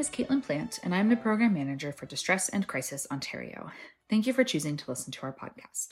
Name 0.00 0.06
is 0.06 0.08
Caitlin 0.08 0.42
Plant, 0.42 0.80
and 0.82 0.94
I'm 0.94 1.10
the 1.10 1.16
Program 1.16 1.52
Manager 1.52 1.92
for 1.92 2.06
Distress 2.06 2.48
and 2.48 2.66
Crisis 2.66 3.06
Ontario. 3.12 3.70
Thank 4.08 4.26
you 4.26 4.32
for 4.32 4.42
choosing 4.44 4.78
to 4.78 4.90
listen 4.90 5.12
to 5.12 5.22
our 5.24 5.32
podcast. 5.34 5.88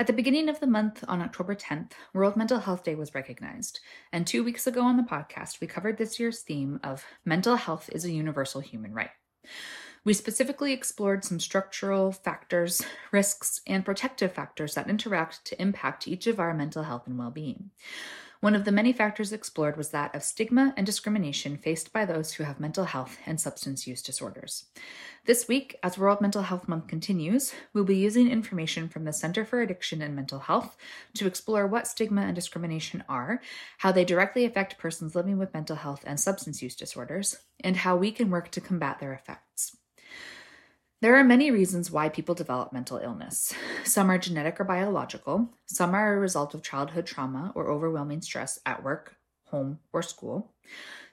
At 0.00 0.08
the 0.08 0.12
beginning 0.12 0.48
of 0.48 0.58
the 0.58 0.66
month, 0.66 1.04
on 1.06 1.22
October 1.22 1.54
10th, 1.54 1.92
World 2.12 2.34
Mental 2.34 2.58
Health 2.58 2.82
Day 2.82 2.96
was 2.96 3.14
recognized, 3.14 3.78
and 4.12 4.26
two 4.26 4.42
weeks 4.42 4.66
ago 4.66 4.82
on 4.82 4.96
the 4.96 5.04
podcast, 5.04 5.60
we 5.60 5.68
covered 5.68 5.96
this 5.96 6.18
year's 6.18 6.40
theme 6.40 6.80
of 6.82 7.04
Mental 7.24 7.54
Health 7.54 7.88
is 7.92 8.04
a 8.04 8.10
Universal 8.10 8.62
Human 8.62 8.92
Right. 8.92 9.10
We 10.04 10.12
specifically 10.12 10.72
explored 10.72 11.24
some 11.24 11.38
structural 11.38 12.10
factors, 12.10 12.82
risks, 13.12 13.60
and 13.64 13.84
protective 13.84 14.32
factors 14.32 14.74
that 14.74 14.90
interact 14.90 15.44
to 15.44 15.62
impact 15.62 16.08
each 16.08 16.26
of 16.26 16.40
our 16.40 16.52
mental 16.52 16.82
health 16.82 17.06
and 17.06 17.16
well 17.16 17.30
being. 17.30 17.70
One 18.40 18.54
of 18.54 18.64
the 18.64 18.72
many 18.72 18.94
factors 18.94 19.34
explored 19.34 19.76
was 19.76 19.90
that 19.90 20.14
of 20.14 20.22
stigma 20.22 20.72
and 20.74 20.86
discrimination 20.86 21.58
faced 21.58 21.92
by 21.92 22.06
those 22.06 22.32
who 22.32 22.44
have 22.44 22.58
mental 22.58 22.84
health 22.84 23.18
and 23.26 23.38
substance 23.38 23.86
use 23.86 24.00
disorders. 24.00 24.64
This 25.26 25.46
week, 25.46 25.76
as 25.82 25.98
World 25.98 26.22
Mental 26.22 26.40
Health 26.40 26.66
Month 26.66 26.86
continues, 26.86 27.52
we'll 27.74 27.84
be 27.84 27.98
using 27.98 28.30
information 28.30 28.88
from 28.88 29.04
the 29.04 29.12
Centre 29.12 29.44
for 29.44 29.60
Addiction 29.60 30.00
and 30.00 30.16
Mental 30.16 30.38
Health 30.38 30.78
to 31.16 31.26
explore 31.26 31.66
what 31.66 31.86
stigma 31.86 32.22
and 32.22 32.34
discrimination 32.34 33.04
are, 33.10 33.42
how 33.76 33.92
they 33.92 34.06
directly 34.06 34.46
affect 34.46 34.78
persons 34.78 35.14
living 35.14 35.36
with 35.36 35.52
mental 35.52 35.76
health 35.76 36.02
and 36.06 36.18
substance 36.18 36.62
use 36.62 36.74
disorders, 36.74 37.36
and 37.62 37.76
how 37.76 37.94
we 37.94 38.10
can 38.10 38.30
work 38.30 38.50
to 38.52 38.62
combat 38.62 39.00
their 39.00 39.12
effects. 39.12 39.76
There 41.02 41.16
are 41.16 41.24
many 41.24 41.50
reasons 41.50 41.90
why 41.90 42.10
people 42.10 42.34
develop 42.34 42.74
mental 42.74 42.98
illness. 42.98 43.54
Some 43.84 44.10
are 44.10 44.18
genetic 44.18 44.60
or 44.60 44.64
biological, 44.64 45.48
some 45.64 45.94
are 45.94 46.14
a 46.14 46.20
result 46.20 46.52
of 46.52 46.62
childhood 46.62 47.06
trauma 47.06 47.52
or 47.54 47.70
overwhelming 47.70 48.20
stress 48.20 48.58
at 48.66 48.84
work, 48.84 49.16
home, 49.44 49.78
or 49.94 50.02
school. 50.02 50.52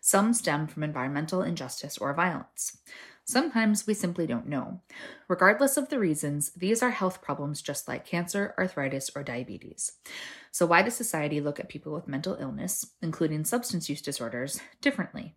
Some 0.02 0.34
stem 0.34 0.68
from 0.68 0.84
environmental 0.84 1.42
injustice 1.42 1.98
or 1.98 2.14
violence. 2.14 2.80
Sometimes 3.24 3.88
we 3.88 3.94
simply 3.94 4.28
don't 4.28 4.48
know. 4.48 4.82
Regardless 5.28 5.78
of 5.78 5.90
the 5.90 6.00
reasons, 6.00 6.52
these 6.52 6.84
are 6.84 6.92
health 6.92 7.22
problems 7.22 7.62
just 7.62 7.88
like 7.88 8.06
cancer, 8.06 8.54
arthritis, 8.58 9.10
or 9.16 9.24
diabetes. 9.24 9.94
So, 10.52 10.66
why 10.66 10.82
does 10.82 10.96
society 10.96 11.42
look 11.42 11.60
at 11.60 11.70
people 11.70 11.94
with 11.94 12.08
mental 12.08 12.38
illness, 12.40 12.86
including 13.02 13.46
substance 13.46 13.90
use 13.90 14.02
disorders, 14.02 14.60
differently? 14.82 15.36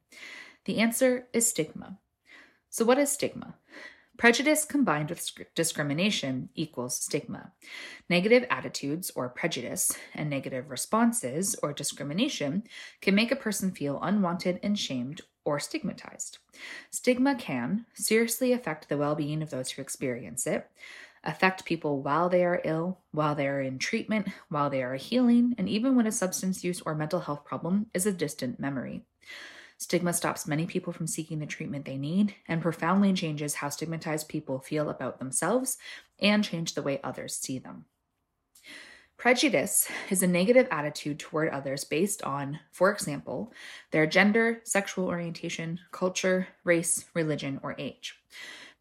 The 0.67 0.79
answer 0.79 1.29
is 1.33 1.49
stigma. 1.49 1.99
So, 2.69 2.85
what 2.85 2.99
is 2.99 3.11
stigma? 3.11 3.55
Prejudice 4.21 4.67
combined 4.67 5.09
with 5.09 5.33
discrimination 5.55 6.51
equals 6.55 6.95
stigma. 6.95 7.53
Negative 8.11 8.45
attitudes 8.51 9.11
or 9.17 9.31
prejudice 9.31 9.93
and 10.15 10.29
negative 10.29 10.69
responses 10.69 11.57
or 11.63 11.73
discrimination 11.73 12.65
can 13.01 13.15
make 13.15 13.33
a 13.33 13.37
person 13.37 13.71
feel 13.71 13.99
unwanted 14.03 14.61
and 14.63 14.79
shamed 14.79 15.23
or 15.47 15.59
stigmatized. 15.59 16.37
Stigma 16.91 17.35
can 17.35 17.87
seriously 17.95 18.53
affect 18.53 18.91
the 18.91 18.99
well 18.99 19.15
being 19.15 19.41
of 19.41 19.49
those 19.49 19.71
who 19.71 19.81
experience 19.81 20.47
it, 20.47 20.71
affect 21.25 21.65
people 21.65 22.03
while 22.03 22.29
they 22.29 22.45
are 22.45 22.61
ill, 22.63 22.99
while 23.13 23.35
they 23.35 23.49
are 23.49 23.63
in 23.63 23.79
treatment, 23.79 24.29
while 24.51 24.69
they 24.69 24.83
are 24.83 24.97
healing, 24.97 25.55
and 25.57 25.67
even 25.67 25.97
when 25.97 26.07
a 26.07 26.13
substance 26.13 26.63
use 26.63 26.83
or 26.83 26.95
mental 26.95 27.21
health 27.21 27.47
problem 27.47 27.87
is 27.95 28.05
a 28.05 28.13
distant 28.13 28.61
memory. 28.61 29.03
Stigma 29.81 30.13
stops 30.13 30.47
many 30.47 30.67
people 30.67 30.93
from 30.93 31.07
seeking 31.07 31.39
the 31.39 31.47
treatment 31.47 31.87
they 31.87 31.97
need 31.97 32.35
and 32.47 32.61
profoundly 32.61 33.15
changes 33.15 33.55
how 33.55 33.71
stigmatized 33.71 34.29
people 34.29 34.61
feel 34.61 34.91
about 34.91 35.19
themselves 35.19 35.79
and 36.21 36.45
change 36.45 36.75
the 36.75 36.83
way 36.83 37.01
others 37.03 37.35
see 37.35 37.59
them. 37.59 37.87
Prejudice 39.17 39.89
is 40.11 40.23
a 40.23 40.27
negative 40.27 40.69
attitude 40.71 41.19
toward 41.19 41.49
others 41.49 41.85
based 41.85 42.23
on, 42.23 42.61
for 42.73 42.93
example, 42.93 43.55
their 43.91 44.07
gender, 44.07 44.61
sexual 44.65 45.07
orientation, 45.07 45.81
culture, 45.93 46.49
race, 46.63 47.07
religion, 47.15 47.59
or 47.63 47.75
age. 47.79 48.17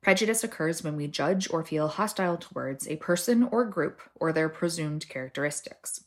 Prejudice 0.01 0.43
occurs 0.43 0.83
when 0.83 0.97
we 0.97 1.07
judge 1.07 1.49
or 1.49 1.63
feel 1.63 1.87
hostile 1.87 2.37
towards 2.37 2.87
a 2.87 2.97
person 2.97 3.43
or 3.51 3.65
group 3.65 4.01
or 4.15 4.33
their 4.33 4.49
presumed 4.49 5.07
characteristics. 5.07 6.03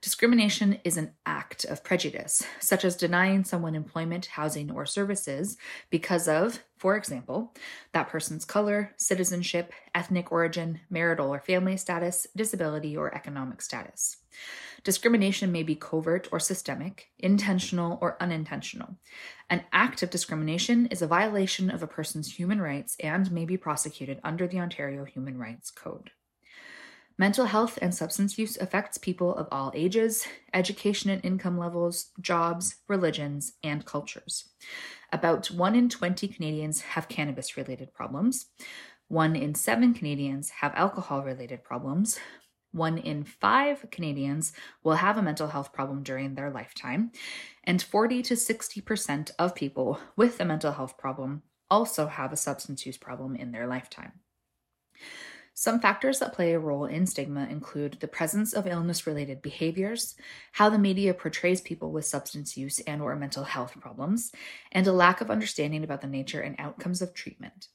Discrimination 0.00 0.78
is 0.84 0.96
an 0.96 1.12
act 1.24 1.64
of 1.64 1.82
prejudice, 1.82 2.42
such 2.60 2.84
as 2.84 2.96
denying 2.96 3.44
someone 3.44 3.74
employment, 3.74 4.26
housing, 4.26 4.70
or 4.70 4.84
services 4.86 5.56
because 5.90 6.28
of, 6.28 6.60
for 6.76 6.96
example, 6.96 7.54
that 7.92 8.08
person's 8.08 8.44
color, 8.44 8.92
citizenship, 8.96 9.72
ethnic 9.94 10.30
origin, 10.30 10.80
marital 10.90 11.32
or 11.32 11.40
family 11.40 11.76
status, 11.76 12.26
disability, 12.36 12.96
or 12.96 13.14
economic 13.14 13.62
status. 13.62 14.18
Discrimination 14.84 15.50
may 15.50 15.62
be 15.62 15.74
covert 15.74 16.28
or 16.30 16.38
systemic, 16.38 17.08
intentional 17.18 17.98
or 18.02 18.16
unintentional. 18.20 18.96
An 19.48 19.64
act 19.72 20.02
of 20.02 20.10
discrimination 20.10 20.86
is 20.86 21.02
a 21.02 21.06
violation 21.06 21.70
of 21.70 21.82
a 21.82 21.88
person's 21.88 22.34
human 22.34 22.60
rights 22.60 22.96
and 23.00 23.32
may 23.32 23.46
be 23.46 23.56
prosecuted 23.56 24.20
under 24.22 24.46
the 24.46 24.60
Ontario 24.60 25.04
Human 25.04 25.38
Rights 25.38 25.70
Code. 25.70 26.10
Mental 27.18 27.46
health 27.46 27.78
and 27.80 27.94
substance 27.94 28.36
use 28.36 28.58
affects 28.58 28.98
people 28.98 29.34
of 29.34 29.48
all 29.50 29.72
ages, 29.74 30.26
education 30.52 31.08
and 31.08 31.24
income 31.24 31.56
levels, 31.56 32.10
jobs, 32.20 32.76
religions, 32.88 33.54
and 33.62 33.86
cultures. 33.86 34.50
About 35.12 35.50
1 35.50 35.74
in 35.74 35.88
20 35.88 36.28
Canadians 36.28 36.82
have 36.82 37.08
cannabis 37.08 37.56
related 37.56 37.94
problems. 37.94 38.46
1 39.08 39.34
in 39.34 39.54
7 39.54 39.94
Canadians 39.94 40.50
have 40.50 40.74
alcohol 40.74 41.22
related 41.22 41.64
problems. 41.64 42.18
1 42.72 42.98
in 42.98 43.24
5 43.24 43.86
Canadians 43.90 44.52
will 44.84 44.96
have 44.96 45.16
a 45.16 45.22
mental 45.22 45.48
health 45.48 45.72
problem 45.72 46.02
during 46.02 46.34
their 46.34 46.50
lifetime. 46.50 47.12
And 47.64 47.80
40 47.80 48.20
to 48.24 48.34
60% 48.34 49.30
of 49.38 49.54
people 49.54 49.98
with 50.16 50.38
a 50.38 50.44
mental 50.44 50.72
health 50.72 50.98
problem 50.98 51.44
also 51.70 52.08
have 52.08 52.32
a 52.32 52.36
substance 52.36 52.84
use 52.84 52.98
problem 52.98 53.34
in 53.36 53.52
their 53.52 53.66
lifetime. 53.66 54.20
Some 55.58 55.80
factors 55.80 56.18
that 56.18 56.34
play 56.34 56.52
a 56.52 56.58
role 56.58 56.84
in 56.84 57.06
stigma 57.06 57.46
include 57.50 57.96
the 58.00 58.08
presence 58.08 58.52
of 58.52 58.66
illness-related 58.66 59.40
behaviors, 59.40 60.14
how 60.52 60.68
the 60.68 60.78
media 60.78 61.14
portrays 61.14 61.62
people 61.62 61.92
with 61.92 62.04
substance 62.04 62.58
use 62.58 62.78
and 62.80 63.00
or 63.00 63.16
mental 63.16 63.44
health 63.44 63.72
problems, 63.80 64.32
and 64.70 64.86
a 64.86 64.92
lack 64.92 65.22
of 65.22 65.30
understanding 65.30 65.82
about 65.82 66.02
the 66.02 66.08
nature 66.08 66.42
and 66.42 66.56
outcomes 66.58 67.00
of 67.00 67.14
treatment. 67.14 67.68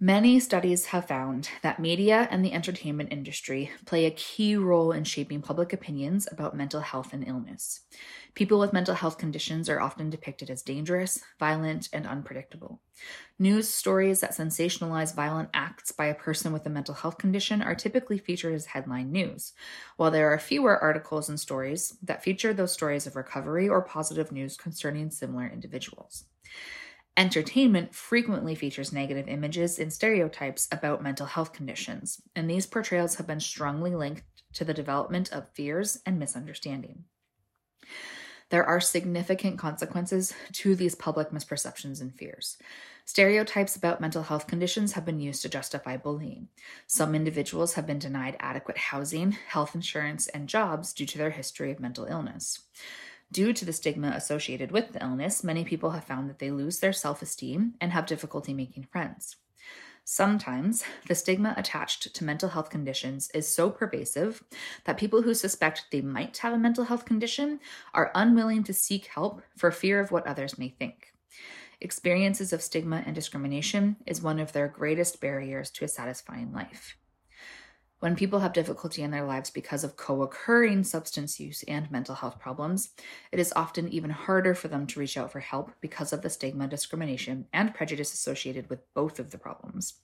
Many 0.00 0.38
studies 0.38 0.86
have 0.86 1.08
found 1.08 1.50
that 1.62 1.80
media 1.80 2.28
and 2.30 2.44
the 2.44 2.52
entertainment 2.52 3.12
industry 3.12 3.72
play 3.84 4.04
a 4.06 4.12
key 4.12 4.54
role 4.54 4.92
in 4.92 5.02
shaping 5.02 5.42
public 5.42 5.72
opinions 5.72 6.28
about 6.30 6.56
mental 6.56 6.80
health 6.80 7.12
and 7.12 7.26
illness. 7.26 7.80
People 8.34 8.60
with 8.60 8.72
mental 8.72 8.94
health 8.94 9.18
conditions 9.18 9.68
are 9.68 9.80
often 9.80 10.08
depicted 10.08 10.50
as 10.50 10.62
dangerous, 10.62 11.24
violent, 11.40 11.88
and 11.92 12.06
unpredictable. 12.06 12.80
News 13.40 13.68
stories 13.68 14.20
that 14.20 14.32
sensationalize 14.32 15.16
violent 15.16 15.50
acts 15.52 15.90
by 15.90 16.06
a 16.06 16.14
person 16.14 16.52
with 16.52 16.66
a 16.66 16.70
mental 16.70 16.94
health 16.94 17.18
condition 17.18 17.60
are 17.60 17.74
typically 17.74 18.18
featured 18.18 18.54
as 18.54 18.66
headline 18.66 19.10
news, 19.10 19.52
while 19.96 20.12
there 20.12 20.32
are 20.32 20.38
fewer 20.38 20.78
articles 20.78 21.28
and 21.28 21.40
stories 21.40 21.96
that 22.02 22.22
feature 22.22 22.54
those 22.54 22.72
stories 22.72 23.06
of 23.08 23.16
recovery 23.16 23.68
or 23.68 23.82
positive 23.82 24.30
news 24.30 24.56
concerning 24.56 25.10
similar 25.10 25.48
individuals. 25.48 26.26
Entertainment 27.18 27.96
frequently 27.96 28.54
features 28.54 28.92
negative 28.92 29.26
images 29.26 29.80
and 29.80 29.92
stereotypes 29.92 30.68
about 30.70 31.02
mental 31.02 31.26
health 31.26 31.52
conditions, 31.52 32.22
and 32.36 32.48
these 32.48 32.64
portrayals 32.64 33.16
have 33.16 33.26
been 33.26 33.40
strongly 33.40 33.92
linked 33.92 34.22
to 34.52 34.64
the 34.64 34.72
development 34.72 35.32
of 35.32 35.50
fears 35.52 35.98
and 36.06 36.20
misunderstanding. 36.20 37.06
There 38.50 38.64
are 38.64 38.80
significant 38.80 39.58
consequences 39.58 40.32
to 40.52 40.76
these 40.76 40.94
public 40.94 41.30
misperceptions 41.30 42.00
and 42.00 42.14
fears. 42.14 42.56
Stereotypes 43.04 43.74
about 43.74 44.00
mental 44.00 44.22
health 44.22 44.46
conditions 44.46 44.92
have 44.92 45.04
been 45.04 45.18
used 45.18 45.42
to 45.42 45.48
justify 45.48 45.96
bullying. 45.96 46.46
Some 46.86 47.16
individuals 47.16 47.74
have 47.74 47.86
been 47.86 47.98
denied 47.98 48.36
adequate 48.38 48.78
housing, 48.78 49.32
health 49.32 49.74
insurance, 49.74 50.28
and 50.28 50.48
jobs 50.48 50.92
due 50.92 51.06
to 51.06 51.18
their 51.18 51.30
history 51.30 51.72
of 51.72 51.80
mental 51.80 52.04
illness. 52.04 52.60
Due 53.30 53.52
to 53.52 53.64
the 53.64 53.72
stigma 53.72 54.08
associated 54.16 54.70
with 54.70 54.92
the 54.92 55.02
illness, 55.02 55.44
many 55.44 55.64
people 55.64 55.90
have 55.90 56.04
found 56.04 56.30
that 56.30 56.38
they 56.38 56.50
lose 56.50 56.80
their 56.80 56.92
self 56.92 57.20
esteem 57.20 57.74
and 57.80 57.92
have 57.92 58.06
difficulty 58.06 58.54
making 58.54 58.84
friends. 58.84 59.36
Sometimes 60.02 60.84
the 61.06 61.14
stigma 61.14 61.52
attached 61.58 62.14
to 62.14 62.24
mental 62.24 62.48
health 62.48 62.70
conditions 62.70 63.30
is 63.34 63.46
so 63.46 63.68
pervasive 63.68 64.42
that 64.84 64.96
people 64.96 65.20
who 65.20 65.34
suspect 65.34 65.84
they 65.92 66.00
might 66.00 66.38
have 66.38 66.54
a 66.54 66.58
mental 66.58 66.84
health 66.84 67.04
condition 67.04 67.60
are 67.92 68.10
unwilling 68.14 68.64
to 68.64 68.72
seek 68.72 69.08
help 69.08 69.42
for 69.54 69.70
fear 69.70 70.00
of 70.00 70.10
what 70.10 70.26
others 70.26 70.56
may 70.56 70.70
think. 70.70 71.12
Experiences 71.82 72.54
of 72.54 72.62
stigma 72.62 73.02
and 73.04 73.14
discrimination 73.14 73.96
is 74.06 74.22
one 74.22 74.40
of 74.40 74.52
their 74.52 74.66
greatest 74.66 75.20
barriers 75.20 75.70
to 75.72 75.84
a 75.84 75.88
satisfying 75.88 76.54
life. 76.54 76.96
When 78.00 78.14
people 78.14 78.38
have 78.38 78.52
difficulty 78.52 79.02
in 79.02 79.10
their 79.10 79.24
lives 79.24 79.50
because 79.50 79.82
of 79.82 79.96
co 79.96 80.22
occurring 80.22 80.84
substance 80.84 81.40
use 81.40 81.64
and 81.66 81.90
mental 81.90 82.14
health 82.14 82.38
problems, 82.38 82.90
it 83.32 83.40
is 83.40 83.52
often 83.56 83.88
even 83.88 84.10
harder 84.10 84.54
for 84.54 84.68
them 84.68 84.86
to 84.86 85.00
reach 85.00 85.16
out 85.16 85.32
for 85.32 85.40
help 85.40 85.72
because 85.80 86.12
of 86.12 86.22
the 86.22 86.30
stigma, 86.30 86.68
discrimination, 86.68 87.46
and 87.52 87.74
prejudice 87.74 88.14
associated 88.14 88.70
with 88.70 88.78
both 88.94 89.18
of 89.18 89.32
the 89.32 89.38
problems. 89.38 89.94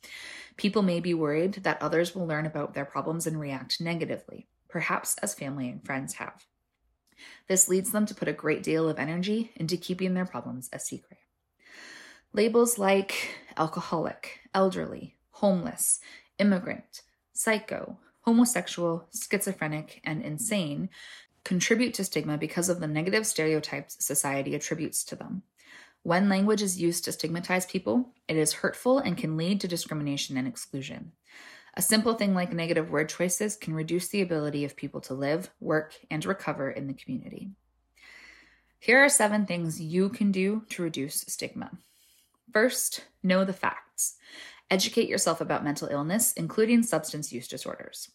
People 0.57 0.83
may 0.83 0.99
be 0.99 1.15
worried 1.15 1.55
that 1.63 1.81
others 1.81 2.17
will 2.17 2.27
learn 2.27 2.47
about 2.47 2.75
their 2.75 2.85
problems 2.85 3.29
and 3.29 3.39
react 3.39 3.81
negatively, 3.81 4.49
perhaps 4.69 5.17
as 5.23 5.35
family 5.35 5.69
and 5.69 5.85
friends 5.85 6.15
have. 6.15 6.47
This 7.47 7.69
leads 7.69 7.93
them 7.93 8.07
to 8.07 8.15
put 8.15 8.27
a 8.27 8.33
great 8.33 8.65
deal 8.65 8.89
of 8.89 8.99
energy 8.99 9.53
into 9.55 9.77
keeping 9.77 10.15
their 10.15 10.27
problems 10.27 10.69
a 10.73 10.81
secret. 10.81 11.21
Labels 12.33 12.77
like 12.77 13.37
alcoholic, 13.57 14.41
elderly, 14.53 15.15
homeless, 15.31 16.01
immigrant, 16.41 17.03
psycho, 17.35 17.99
homosexual, 18.23 19.07
schizophrenic, 19.13 20.01
and 20.05 20.23
insane 20.23 20.89
contribute 21.45 21.93
to 21.95 22.05
stigma 22.05 22.39
because 22.39 22.71
of 22.71 22.81
the 22.81 22.87
negative 22.87 23.27
stereotypes 23.27 24.03
society 24.03 24.55
attributes 24.55 25.05
to 25.05 25.17
them. 25.17 25.43
When 26.03 26.29
language 26.29 26.63
is 26.63 26.81
used 26.81 27.05
to 27.05 27.13
stigmatize 27.13 27.67
people, 27.67 28.11
it 28.29 28.37
is 28.37 28.53
hurtful 28.53 28.99
and 28.99 29.17
can 29.17 29.37
lead 29.37 29.61
to 29.61 29.69
discrimination 29.69 30.37
and 30.37 30.49
exclusion. 30.49 31.13
A 31.77 31.83
simple 31.83 32.15
thing 32.15 32.35
like 32.35 32.53
negative 32.53 32.91
word 32.91 33.09
choices 33.09 33.57
can 33.57 33.75
reduce 33.75 34.09
the 34.09 34.23
ability 34.23 34.65
of 34.65 34.77
people 34.77 35.01
to 35.03 35.15
live, 35.15 35.51
work, 35.61 35.95
and 36.11 36.25
recover 36.25 36.71
in 36.71 36.87
the 36.87 36.95
community. 36.95 37.51
Here 38.79 39.03
are 39.03 39.09
seven 39.09 39.47
things 39.47 39.81
you 39.81 40.11
can 40.11 40.31
do 40.31 40.63
to 40.71 40.83
reduce 40.83 41.23
stigma. 41.23 41.71
First, 42.53 43.05
know 43.23 43.45
the 43.45 43.55
facts. 43.55 44.17
Educate 44.71 45.09
yourself 45.09 45.41
about 45.41 45.65
mental 45.65 45.89
illness, 45.89 46.33
including 46.33 46.83
substance 46.83 47.33
use 47.33 47.47
disorders. 47.47 48.11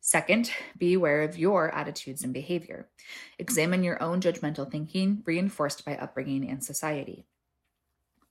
Second, 0.00 0.50
be 0.76 0.94
aware 0.94 1.22
of 1.22 1.38
your 1.38 1.72
attitudes 1.72 2.24
and 2.24 2.34
behavior. 2.34 2.88
Examine 3.38 3.84
your 3.84 4.02
own 4.02 4.20
judgmental 4.20 4.68
thinking, 4.68 5.22
reinforced 5.24 5.84
by 5.84 5.96
upbringing 5.96 6.48
and 6.48 6.64
society. 6.64 7.24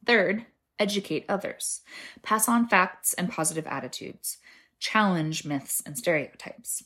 Third, 0.06 0.46
educate 0.80 1.26
others. 1.30 1.82
Pass 2.24 2.50
on 2.50 2.68
facts 2.68 3.14
and 3.14 3.32
positive 3.32 3.68
attitudes. 3.68 4.40
Challenge 4.80 5.46
myths 5.46 5.82
and 5.86 5.98
stereotypes. 5.98 6.84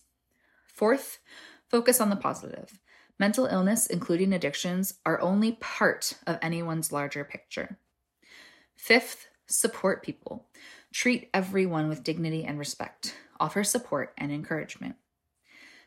Fourth, 0.67 1.19
focus 1.67 1.99
on 1.99 2.09
the 2.09 2.15
positive. 2.15 2.77
Mental 3.17 3.45
illness, 3.45 3.87
including 3.87 4.33
addictions, 4.33 4.95
are 5.05 5.21
only 5.21 5.53
part 5.53 6.13
of 6.27 6.37
anyone's 6.41 6.91
larger 6.91 7.23
picture. 7.23 7.79
Fifth, 8.75 9.29
support 9.47 10.03
people. 10.03 10.47
Treat 10.93 11.29
everyone 11.33 11.89
with 11.89 12.03
dignity 12.03 12.43
and 12.43 12.57
respect. 12.57 13.15
Offer 13.39 13.63
support 13.63 14.13
and 14.17 14.31
encouragement. 14.31 14.95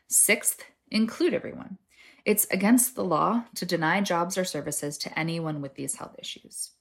Sixth, 0.07 0.63
include 0.91 1.33
everyone. 1.33 1.77
It's 2.25 2.45
against 2.51 2.95
the 2.95 3.03
law 3.03 3.45
to 3.55 3.65
deny 3.65 4.01
jobs 4.01 4.37
or 4.37 4.43
services 4.43 4.97
to 4.99 5.19
anyone 5.19 5.61
with 5.61 5.75
these 5.75 5.95
health 5.95 6.15
issues. 6.19 6.71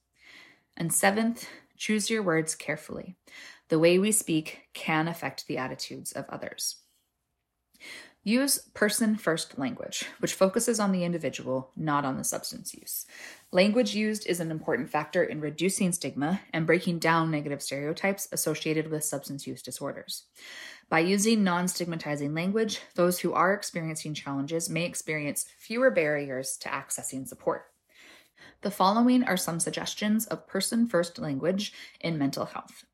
And 0.77 0.93
seventh, 0.93 1.49
choose 1.77 2.11
your 2.11 2.23
words 2.23 2.55
carefully. 2.55 3.17
The 3.69 3.79
way 3.79 3.99
we 3.99 4.13
speak 4.13 4.63
can 4.75 5.09
affect 5.09 5.47
the 5.47 5.59
attitudes 5.59 6.13
of 6.13 6.25
others. 6.29 6.77
Use 8.25 8.59
person 8.75 9.17
first 9.17 9.59
language, 9.59 10.05
which 10.19 10.35
focuses 10.35 10.81
on 10.81 10.93
the 10.93 11.05
individual, 11.05 11.71
not 11.77 12.05
on 12.05 12.19
the 12.19 12.25
substance 12.25 12.75
use. 12.75 13.07
Language 13.53 13.95
used 13.95 14.27
is 14.27 14.41
an 14.41 14.51
important 14.51 14.91
factor 14.91 15.23
in 15.23 15.41
reducing 15.41 15.93
stigma 15.93 16.41
and 16.53 16.67
breaking 16.67 16.99
down 16.99 17.31
negative 17.31 17.63
stereotypes 17.63 18.29
associated 18.33 18.91
with 18.91 19.05
substance 19.05 19.47
use 19.47 19.63
disorders. 19.63 20.25
By 20.91 21.01
using 21.01 21.45
non 21.45 21.69
stigmatizing 21.69 22.35
language, 22.35 22.81
those 22.97 23.21
who 23.21 23.33
are 23.33 23.55
experiencing 23.55 24.15
challenges 24.15 24.69
may 24.69 24.85
experience 24.85 25.47
fewer 25.57 25.91
barriers 25.91 26.57
to 26.59 26.69
accessing 26.69 27.27
support. 27.27 27.67
The 28.63 28.71
following 28.71 29.23
are 29.23 29.37
some 29.37 29.61
suggestions 29.61 30.27
of 30.27 30.49
person 30.49 30.89
first 30.89 31.19
language 31.19 31.73
in 32.01 32.19
mental 32.19 32.47
health. 32.47 32.85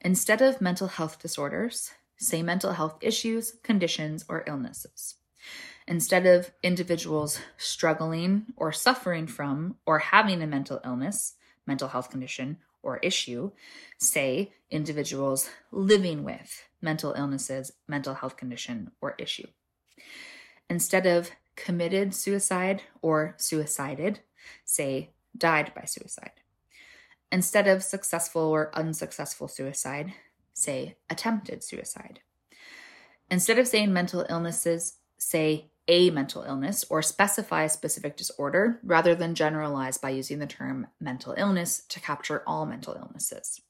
Instead 0.00 0.40
of 0.40 0.60
mental 0.60 0.88
health 0.88 1.20
disorders, 1.20 1.90
say 2.18 2.42
mental 2.42 2.72
health 2.72 2.98
issues, 3.00 3.54
conditions, 3.62 4.24
or 4.28 4.44
illnesses. 4.46 5.16
Instead 5.88 6.26
of 6.26 6.50
individuals 6.62 7.38
struggling 7.56 8.46
or 8.56 8.72
suffering 8.72 9.26
from 9.26 9.76
or 9.86 10.00
having 10.00 10.42
a 10.42 10.46
mental 10.46 10.80
illness, 10.84 11.34
mental 11.66 11.88
health 11.88 12.10
condition, 12.10 12.58
or 12.82 12.98
issue, 12.98 13.50
say 13.98 14.52
individuals 14.70 15.50
living 15.72 16.22
with 16.22 16.64
mental 16.80 17.12
illnesses, 17.14 17.72
mental 17.88 18.14
health 18.14 18.36
condition, 18.36 18.90
or 19.00 19.14
issue. 19.18 19.46
Instead 20.70 21.06
of 21.06 21.30
committed 21.56 22.14
suicide 22.14 22.82
or 23.02 23.34
suicided, 23.38 24.20
say 24.64 25.10
died 25.36 25.72
by 25.74 25.84
suicide. 25.84 26.32
Instead 27.32 27.66
of 27.66 27.82
successful 27.82 28.42
or 28.42 28.70
unsuccessful 28.76 29.48
suicide, 29.48 30.12
say 30.56 30.96
attempted 31.10 31.62
suicide. 31.62 32.20
Instead 33.30 33.58
of 33.58 33.68
saying 33.68 33.92
mental 33.92 34.24
illnesses, 34.28 34.98
say 35.18 35.70
a 35.88 36.10
mental 36.10 36.42
illness 36.42 36.84
or 36.90 37.02
specify 37.02 37.64
a 37.64 37.68
specific 37.68 38.16
disorder 38.16 38.80
rather 38.82 39.14
than 39.14 39.34
generalize 39.34 39.98
by 39.98 40.10
using 40.10 40.38
the 40.38 40.46
term 40.46 40.86
mental 40.98 41.34
illness 41.36 41.82
to 41.88 42.00
capture 42.00 42.42
all 42.46 42.66
mental 42.66 42.94
illnesses. 42.94 43.60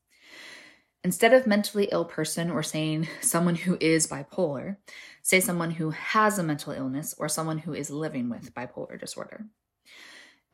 Instead 1.04 1.32
of 1.34 1.46
mentally 1.46 1.88
ill 1.92 2.04
person 2.04 2.50
or 2.50 2.62
saying 2.62 3.08
someone 3.20 3.54
who 3.54 3.76
is 3.80 4.06
bipolar, 4.06 4.76
say 5.22 5.40
someone 5.40 5.72
who 5.72 5.90
has 5.90 6.38
a 6.38 6.42
mental 6.42 6.72
illness 6.72 7.14
or 7.18 7.28
someone 7.28 7.58
who 7.58 7.74
is 7.74 7.90
living 7.90 8.28
with 8.28 8.54
bipolar 8.54 8.98
disorder. 8.98 9.46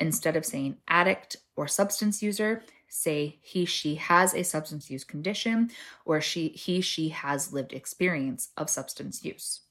Instead 0.01 0.37
of 0.37 0.45
saying 0.45 0.77
addict 0.89 1.37
or 1.57 1.69
substance 1.69 2.23
user, 2.23 2.63
say 2.93 3.39
he 3.41 3.65
she 3.65 3.95
has 3.95 4.35
a 4.35 4.43
substance 4.45 4.91
use 4.91 5.03
condition 5.03 5.71
or 6.05 6.21
she 6.21 6.49
he 6.49 6.83
she 6.83 7.09
has 7.09 7.53
lived 7.53 7.73
experience 7.73 8.51
of 8.57 8.69
substance 8.69 9.25
use. 9.25 9.63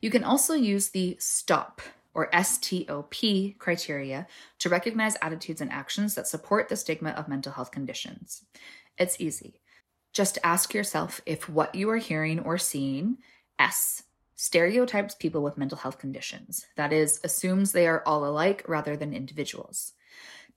You 0.00 0.10
can 0.10 0.22
also 0.22 0.54
use 0.54 0.90
the 0.90 1.16
stop 1.18 1.82
or 2.14 2.32
stop 2.32 3.56
criteria 3.58 4.28
to 4.60 4.68
recognize 4.68 5.16
attitudes 5.20 5.60
and 5.60 5.72
actions 5.72 6.14
that 6.14 6.28
support 6.28 6.68
the 6.68 6.76
stigma 6.76 7.10
of 7.10 7.28
mental 7.28 7.52
health 7.52 7.72
conditions. 7.72 8.44
It's 8.96 9.20
easy. 9.20 9.60
Just 10.12 10.38
ask 10.44 10.72
yourself 10.72 11.20
if 11.26 11.48
what 11.48 11.74
you 11.74 11.90
are 11.90 11.96
hearing 11.96 12.38
or 12.40 12.56
seeing 12.56 13.18
s 13.58 14.04
stereotypes 14.36 15.16
people 15.16 15.42
with 15.42 15.58
mental 15.58 15.78
health 15.78 15.98
conditions. 15.98 16.66
That 16.76 16.92
is 16.92 17.20
assumes 17.24 17.72
they 17.72 17.88
are 17.88 18.02
all 18.06 18.24
alike 18.24 18.64
rather 18.68 18.96
than 18.96 19.12
individuals. 19.12 19.92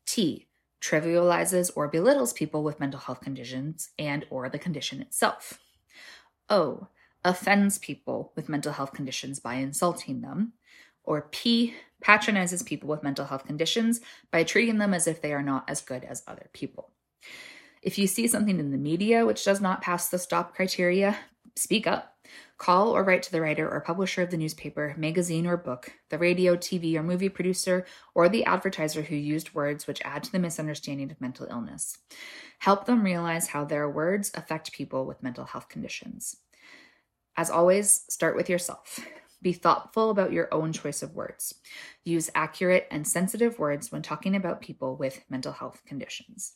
T 0.05 0.47
trivializes 0.83 1.71
or 1.75 1.87
belittles 1.87 2.33
people 2.33 2.63
with 2.63 2.79
mental 2.79 2.99
health 2.99 3.21
conditions 3.21 3.89
and 3.97 4.25
or 4.29 4.49
the 4.49 4.59
condition 4.59 5.01
itself. 5.01 5.59
O 6.49 6.87
offends 7.23 7.77
people 7.77 8.33
with 8.35 8.49
mental 8.49 8.73
health 8.73 8.91
conditions 8.91 9.39
by 9.39 9.55
insulting 9.55 10.21
them. 10.21 10.53
Or 11.05 11.29
P 11.31 11.73
patronizes 12.01 12.63
people 12.63 12.89
with 12.89 13.03
mental 13.03 13.25
health 13.25 13.45
conditions 13.45 14.01
by 14.29 14.43
treating 14.43 14.77
them 14.77 14.93
as 14.93 15.07
if 15.07 15.21
they 15.21 15.33
are 15.33 15.41
not 15.41 15.69
as 15.69 15.81
good 15.81 16.03
as 16.03 16.23
other 16.27 16.49
people. 16.53 16.91
If 17.81 17.97
you 17.97 18.07
see 18.07 18.27
something 18.27 18.59
in 18.59 18.71
the 18.71 18.77
media 18.77 19.25
which 19.25 19.43
does 19.43 19.61
not 19.61 19.81
pass 19.81 20.09
the 20.09 20.19
stop 20.19 20.55
criteria, 20.55 21.17
speak 21.55 21.87
up. 21.87 22.12
Call 22.63 22.95
or 22.95 23.03
write 23.03 23.21
to 23.23 23.31
the 23.33 23.41
writer 23.41 23.69
or 23.69 23.81
publisher 23.81 24.21
of 24.21 24.31
the 24.31 24.37
newspaper, 24.37 24.95
magazine, 24.97 25.45
or 25.45 25.57
book, 25.57 25.91
the 26.09 26.17
radio, 26.17 26.55
TV, 26.55 26.95
or 26.95 27.03
movie 27.03 27.27
producer, 27.27 27.85
or 28.15 28.29
the 28.29 28.45
advertiser 28.45 29.01
who 29.01 29.17
used 29.17 29.53
words 29.53 29.85
which 29.85 30.01
add 30.05 30.23
to 30.23 30.31
the 30.31 30.39
misunderstanding 30.39 31.11
of 31.11 31.19
mental 31.19 31.45
illness. 31.49 31.97
Help 32.59 32.85
them 32.85 33.03
realize 33.03 33.47
how 33.47 33.65
their 33.65 33.89
words 33.89 34.31
affect 34.33 34.71
people 34.71 35.05
with 35.05 35.21
mental 35.21 35.43
health 35.43 35.67
conditions. 35.67 36.37
As 37.35 37.49
always, 37.49 38.05
start 38.09 38.37
with 38.37 38.49
yourself. 38.49 38.97
Be 39.41 39.51
thoughtful 39.51 40.09
about 40.09 40.31
your 40.31 40.47
own 40.53 40.71
choice 40.71 41.03
of 41.03 41.15
words. 41.15 41.55
Use 42.05 42.29
accurate 42.33 42.87
and 42.89 43.05
sensitive 43.05 43.59
words 43.59 43.91
when 43.91 44.03
talking 44.03 44.37
about 44.37 44.61
people 44.61 44.95
with 44.95 45.21
mental 45.29 45.51
health 45.51 45.81
conditions. 45.85 46.53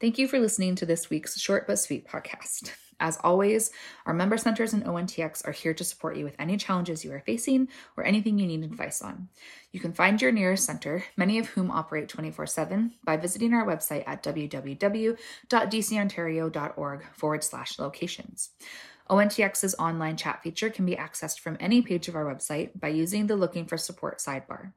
Thank 0.00 0.16
you 0.16 0.26
for 0.26 0.40
listening 0.40 0.74
to 0.76 0.86
this 0.86 1.10
week's 1.10 1.38
short 1.38 1.66
but 1.66 1.78
sweet 1.78 2.08
podcast. 2.08 2.70
As 3.00 3.18
always, 3.22 3.70
our 4.06 4.14
member 4.14 4.36
centers 4.36 4.72
and 4.72 4.84
ONTX 4.84 5.46
are 5.46 5.52
here 5.52 5.74
to 5.74 5.84
support 5.84 6.16
you 6.16 6.24
with 6.24 6.34
any 6.38 6.56
challenges 6.56 7.04
you 7.04 7.12
are 7.12 7.20
facing 7.20 7.68
or 7.96 8.04
anything 8.04 8.38
you 8.38 8.46
need 8.46 8.64
advice 8.64 9.02
on. 9.02 9.28
You 9.72 9.80
can 9.80 9.92
find 9.92 10.22
your 10.22 10.32
nearest 10.32 10.64
center, 10.64 11.04
many 11.16 11.38
of 11.38 11.48
whom 11.48 11.70
operate 11.70 12.08
24 12.08 12.46
7, 12.46 12.92
by 13.04 13.16
visiting 13.16 13.54
our 13.54 13.66
website 13.66 14.04
at 14.06 14.22
www.dcontario.org 14.22 17.04
forward 17.14 17.44
slash 17.44 17.78
locations. 17.78 18.50
ONTX's 19.10 19.74
online 19.78 20.16
chat 20.16 20.42
feature 20.42 20.70
can 20.70 20.86
be 20.86 20.96
accessed 20.96 21.40
from 21.40 21.58
any 21.60 21.82
page 21.82 22.08
of 22.08 22.16
our 22.16 22.24
website 22.24 22.70
by 22.80 22.88
using 22.88 23.26
the 23.26 23.36
Looking 23.36 23.66
for 23.66 23.76
Support 23.76 24.18
sidebar. 24.18 24.72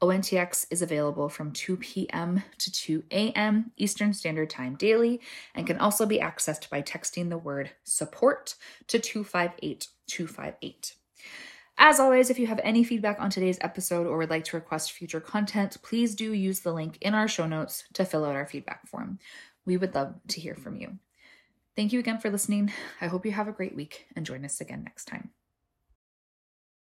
ONTX 0.00 0.66
is 0.70 0.82
available 0.82 1.28
from 1.28 1.52
2 1.52 1.76
p.m. 1.78 2.42
to 2.58 2.70
2 2.70 3.04
a.m. 3.10 3.72
Eastern 3.76 4.12
Standard 4.12 4.48
Time 4.48 4.76
daily 4.76 5.20
and 5.54 5.66
can 5.66 5.78
also 5.78 6.06
be 6.06 6.18
accessed 6.18 6.70
by 6.70 6.82
texting 6.82 7.28
the 7.28 7.38
word 7.38 7.70
support 7.84 8.54
to 8.86 8.98
258 8.98 9.88
258. 10.06 10.94
As 11.80 12.00
always, 12.00 12.28
if 12.28 12.38
you 12.38 12.46
have 12.48 12.60
any 12.64 12.82
feedback 12.82 13.20
on 13.20 13.30
today's 13.30 13.58
episode 13.60 14.06
or 14.06 14.18
would 14.18 14.30
like 14.30 14.44
to 14.44 14.56
request 14.56 14.92
future 14.92 15.20
content, 15.20 15.76
please 15.82 16.14
do 16.14 16.32
use 16.32 16.60
the 16.60 16.72
link 16.72 16.98
in 17.00 17.14
our 17.14 17.28
show 17.28 17.46
notes 17.46 17.84
to 17.94 18.04
fill 18.04 18.24
out 18.24 18.34
our 18.34 18.46
feedback 18.46 18.86
form. 18.88 19.18
We 19.64 19.76
would 19.76 19.94
love 19.94 20.14
to 20.28 20.40
hear 20.40 20.56
from 20.56 20.76
you. 20.76 20.98
Thank 21.76 21.92
you 21.92 22.00
again 22.00 22.18
for 22.18 22.30
listening. 22.30 22.72
I 23.00 23.06
hope 23.06 23.24
you 23.24 23.32
have 23.32 23.46
a 23.46 23.52
great 23.52 23.76
week 23.76 24.06
and 24.16 24.26
join 24.26 24.44
us 24.44 24.60
again 24.60 24.82
next 24.82 25.04
time. 25.04 25.30